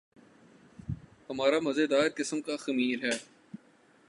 ہمارا 1.29 1.59
مزیدار 1.59 2.09
قسم 2.15 2.41
کا 2.41 2.57
خمیر 2.57 3.03
ہے۔ 3.03 3.17